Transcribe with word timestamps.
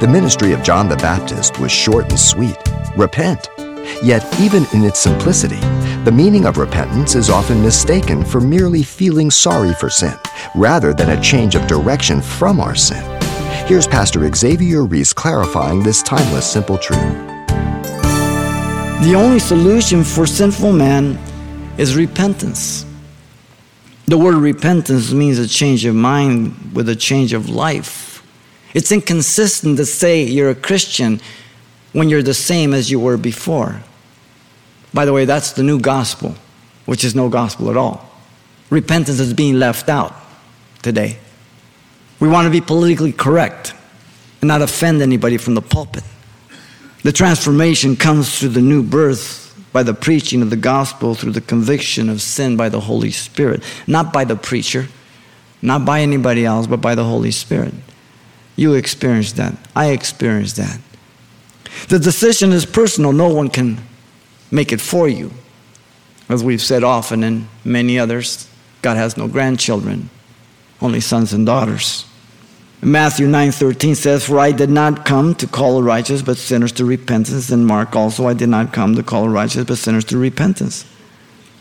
The 0.00 0.08
ministry 0.08 0.52
of 0.52 0.62
John 0.62 0.88
the 0.88 0.96
Baptist 0.96 1.60
was 1.60 1.70
short 1.70 2.08
and 2.08 2.18
sweet 2.18 2.56
repent. 2.96 3.50
Yet, 4.02 4.24
even 4.40 4.64
in 4.72 4.82
its 4.82 4.98
simplicity, 4.98 5.60
the 6.04 6.10
meaning 6.10 6.46
of 6.46 6.56
repentance 6.56 7.14
is 7.14 7.28
often 7.28 7.60
mistaken 7.60 8.24
for 8.24 8.40
merely 8.40 8.82
feeling 8.82 9.30
sorry 9.30 9.74
for 9.74 9.90
sin, 9.90 10.14
rather 10.54 10.94
than 10.94 11.10
a 11.10 11.20
change 11.20 11.54
of 11.54 11.66
direction 11.66 12.22
from 12.22 12.60
our 12.60 12.74
sin. 12.74 13.04
Here's 13.66 13.86
Pastor 13.86 14.26
Xavier 14.34 14.84
Reese 14.84 15.12
clarifying 15.12 15.82
this 15.82 16.02
timeless, 16.02 16.50
simple 16.50 16.78
truth. 16.78 16.98
The 19.02 19.12
only 19.14 19.38
solution 19.38 20.02
for 20.02 20.26
sinful 20.26 20.72
man 20.72 21.18
is 21.76 21.94
repentance. 21.94 22.86
The 24.06 24.16
word 24.16 24.36
repentance 24.36 25.12
means 25.12 25.38
a 25.38 25.46
change 25.46 25.84
of 25.84 25.94
mind 25.94 26.72
with 26.72 26.88
a 26.88 26.96
change 26.96 27.34
of 27.34 27.50
life. 27.50 28.09
It's 28.74 28.92
inconsistent 28.92 29.76
to 29.78 29.86
say 29.86 30.22
you're 30.22 30.50
a 30.50 30.54
Christian 30.54 31.20
when 31.92 32.08
you're 32.08 32.22
the 32.22 32.34
same 32.34 32.72
as 32.72 32.90
you 32.90 33.00
were 33.00 33.16
before. 33.16 33.82
By 34.94 35.04
the 35.04 35.12
way, 35.12 35.24
that's 35.24 35.52
the 35.52 35.62
new 35.62 35.80
gospel, 35.80 36.34
which 36.86 37.04
is 37.04 37.14
no 37.14 37.28
gospel 37.28 37.70
at 37.70 37.76
all. 37.76 38.08
Repentance 38.70 39.18
is 39.18 39.34
being 39.34 39.58
left 39.58 39.88
out 39.88 40.14
today. 40.82 41.18
We 42.20 42.28
want 42.28 42.46
to 42.46 42.50
be 42.50 42.60
politically 42.60 43.12
correct 43.12 43.74
and 44.40 44.48
not 44.48 44.62
offend 44.62 45.02
anybody 45.02 45.36
from 45.36 45.54
the 45.54 45.62
pulpit. 45.62 46.04
The 47.02 47.12
transformation 47.12 47.96
comes 47.96 48.38
through 48.38 48.50
the 48.50 48.60
new 48.60 48.82
birth 48.82 49.46
by 49.72 49.82
the 49.82 49.94
preaching 49.94 50.42
of 50.42 50.50
the 50.50 50.56
gospel, 50.56 51.14
through 51.14 51.32
the 51.32 51.40
conviction 51.40 52.08
of 52.08 52.20
sin 52.20 52.56
by 52.56 52.68
the 52.68 52.80
Holy 52.80 53.10
Spirit, 53.10 53.62
not 53.86 54.12
by 54.12 54.24
the 54.24 54.36
preacher, 54.36 54.88
not 55.62 55.84
by 55.84 56.00
anybody 56.00 56.44
else, 56.44 56.66
but 56.66 56.80
by 56.80 56.94
the 56.94 57.04
Holy 57.04 57.30
Spirit. 57.30 57.72
You 58.56 58.74
experienced 58.74 59.36
that. 59.36 59.56
I 59.74 59.86
experienced 59.86 60.56
that. 60.56 60.78
The 61.88 61.98
decision 61.98 62.52
is 62.52 62.66
personal. 62.66 63.12
No 63.12 63.28
one 63.28 63.48
can 63.48 63.78
make 64.50 64.72
it 64.72 64.80
for 64.80 65.08
you. 65.08 65.32
As 66.28 66.44
we've 66.44 66.62
said 66.62 66.84
often, 66.84 67.24
and 67.24 67.48
many 67.64 67.98
others, 67.98 68.46
God 68.82 68.96
has 68.96 69.16
no 69.16 69.28
grandchildren, 69.28 70.10
only 70.80 71.00
sons 71.00 71.32
and 71.32 71.46
daughters. 71.46 72.04
Matthew 72.82 73.26
9:13 73.26 73.94
says, 73.94 74.24
"For 74.24 74.38
I 74.38 74.52
did 74.52 74.70
not 74.70 75.04
come 75.04 75.34
to 75.34 75.46
call 75.46 75.76
the 75.76 75.82
righteous, 75.82 76.22
but 76.22 76.38
sinners 76.38 76.72
to 76.72 76.84
repentance." 76.84 77.50
And 77.50 77.66
Mark 77.66 77.94
also, 77.94 78.26
"I 78.26 78.32
did 78.32 78.48
not 78.48 78.72
come 78.72 78.94
to 78.94 79.02
call 79.02 79.24
the 79.24 79.30
righteous, 79.30 79.64
but 79.64 79.78
sinners 79.78 80.04
to 80.06 80.16
repentance." 80.16 80.84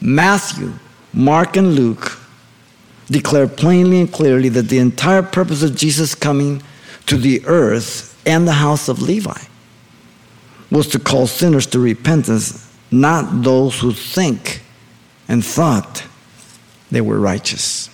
Matthew, 0.00 0.72
Mark, 1.14 1.56
and 1.56 1.74
Luke 1.74 2.18
declare 3.10 3.46
plainly 3.46 4.00
and 4.00 4.12
clearly 4.12 4.50
that 4.50 4.68
the 4.68 4.78
entire 4.78 5.22
purpose 5.22 5.62
of 5.62 5.74
Jesus 5.74 6.14
coming 6.14 6.60
to 7.06 7.16
the 7.16 7.44
earth 7.46 8.20
and 8.26 8.46
the 8.46 8.52
house 8.52 8.88
of 8.88 9.00
Levi 9.02 9.40
was 10.70 10.88
to 10.88 10.98
call 10.98 11.26
sinners 11.26 11.66
to 11.66 11.78
repentance, 11.78 12.74
not 12.90 13.42
those 13.42 13.80
who 13.80 13.92
think 13.92 14.62
and 15.28 15.44
thought 15.44 16.04
they 16.90 17.00
were 17.00 17.18
righteous. 17.18 17.90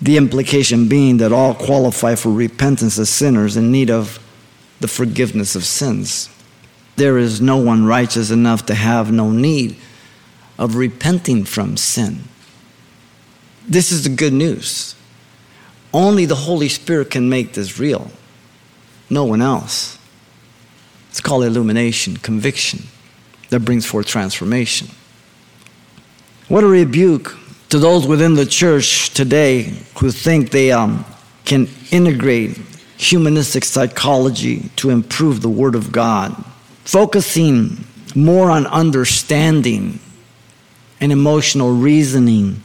The 0.00 0.16
implication 0.16 0.88
being 0.88 1.18
that 1.18 1.32
all 1.32 1.54
qualify 1.54 2.14
for 2.14 2.30
repentance 2.32 2.98
as 2.98 3.08
sinners 3.08 3.56
in 3.56 3.70
need 3.70 3.90
of 3.90 4.18
the 4.80 4.88
forgiveness 4.88 5.54
of 5.54 5.64
sins. 5.64 6.28
There 6.96 7.18
is 7.18 7.40
no 7.40 7.56
one 7.56 7.84
righteous 7.84 8.30
enough 8.30 8.66
to 8.66 8.74
have 8.74 9.12
no 9.12 9.30
need 9.30 9.76
of 10.58 10.76
repenting 10.76 11.44
from 11.44 11.76
sin. 11.76 12.24
This 13.68 13.92
is 13.92 14.04
the 14.04 14.10
good 14.10 14.32
news. 14.32 14.94
Only 15.92 16.24
the 16.24 16.34
Holy 16.34 16.68
Spirit 16.68 17.10
can 17.10 17.28
make 17.28 17.52
this 17.52 17.78
real, 17.78 18.10
no 19.10 19.24
one 19.24 19.42
else. 19.42 19.98
It's 21.10 21.20
called 21.20 21.44
illumination, 21.44 22.16
conviction 22.16 22.84
that 23.50 23.60
brings 23.60 23.84
forth 23.84 24.06
transformation. 24.06 24.88
What 26.48 26.64
a 26.64 26.66
rebuke 26.66 27.36
to 27.68 27.78
those 27.78 28.06
within 28.06 28.34
the 28.34 28.46
church 28.46 29.10
today 29.10 29.74
who 29.98 30.10
think 30.10 30.50
they 30.50 30.72
um, 30.72 31.04
can 31.44 31.68
integrate 31.90 32.58
humanistic 32.96 33.64
psychology 33.64 34.70
to 34.76 34.88
improve 34.88 35.42
the 35.42 35.50
Word 35.50 35.74
of 35.74 35.92
God, 35.92 36.34
focusing 36.84 37.84
more 38.14 38.50
on 38.50 38.66
understanding 38.66 39.98
and 41.00 41.12
emotional 41.12 41.72
reasoning 41.72 42.62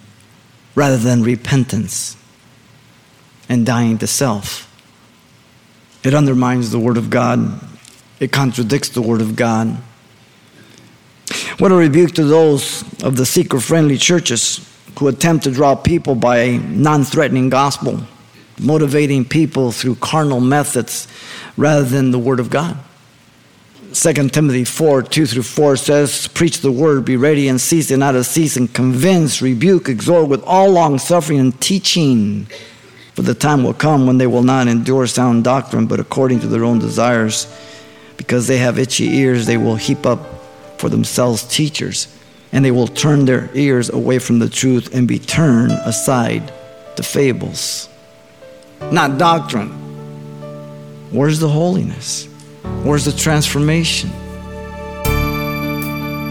rather 0.75 0.97
than 0.97 1.23
repentance 1.23 2.15
and 3.49 3.65
dying 3.65 3.97
to 3.99 4.07
self. 4.07 4.63
It 6.03 6.13
undermines 6.13 6.71
the 6.71 6.79
Word 6.79 6.97
of 6.97 7.09
God, 7.09 7.59
it 8.19 8.31
contradicts 8.31 8.89
the 8.89 9.01
Word 9.01 9.21
of 9.21 9.35
God. 9.35 9.77
What 11.59 11.71
a 11.71 11.75
rebuke 11.75 12.13
to 12.13 12.23
those 12.23 12.83
of 13.03 13.17
the 13.17 13.25
seeker 13.25 13.59
friendly 13.59 13.97
churches 13.97 14.63
who 14.99 15.07
attempt 15.07 15.43
to 15.43 15.51
draw 15.51 15.75
people 15.75 16.15
by 16.15 16.37
a 16.37 16.57
non 16.59 17.03
threatening 17.03 17.49
gospel, 17.49 18.01
motivating 18.59 19.25
people 19.25 19.71
through 19.71 19.95
carnal 19.95 20.39
methods 20.39 21.07
rather 21.57 21.83
than 21.83 22.11
the 22.11 22.19
Word 22.19 22.39
of 22.39 22.49
God. 22.49 22.77
2 23.93 24.13
Timothy 24.29 24.63
4 24.63 25.01
2 25.03 25.25
through 25.25 25.43
4 25.43 25.77
says, 25.77 26.27
Preach 26.27 26.59
the 26.59 26.71
word, 26.71 27.05
be 27.05 27.17
ready 27.17 27.47
and 27.47 27.59
cease 27.59 27.89
and 27.89 28.01
not 28.01 28.11
to 28.11 28.23
cease, 28.23 28.55
and 28.55 28.71
convince, 28.71 29.41
rebuke, 29.41 29.89
exhort 29.89 30.27
with 30.27 30.43
all 30.43 30.69
long 30.69 30.99
suffering 30.99 31.39
and 31.39 31.59
teaching. 31.59 32.47
For 33.17 33.23
the 33.23 33.33
time 33.33 33.63
will 33.63 33.73
come 33.73 34.05
when 34.05 34.19
they 34.19 34.27
will 34.27 34.43
not 34.43 34.67
endure 34.67 35.07
sound 35.07 35.43
doctrine, 35.43 35.87
but 35.87 35.99
according 35.99 36.41
to 36.41 36.47
their 36.47 36.63
own 36.63 36.77
desires, 36.77 37.51
because 38.15 38.45
they 38.45 38.59
have 38.59 38.77
itchy 38.77 39.05
ears, 39.05 39.47
they 39.47 39.57
will 39.57 39.75
heap 39.75 40.05
up 40.05 40.19
for 40.77 40.87
themselves 40.87 41.41
teachers 41.41 42.15
and 42.51 42.63
they 42.63 42.69
will 42.69 42.85
turn 42.85 43.25
their 43.25 43.49
ears 43.55 43.89
away 43.89 44.19
from 44.19 44.37
the 44.37 44.47
truth 44.47 44.93
and 44.93 45.07
be 45.07 45.17
turned 45.17 45.71
aside 45.71 46.53
to 46.95 47.01
fables. 47.01 47.89
Not 48.91 49.17
doctrine. 49.17 49.69
Where's 51.09 51.39
the 51.39 51.49
holiness? 51.49 52.27
Where's 52.83 53.05
the 53.05 53.11
transformation? 53.13 54.11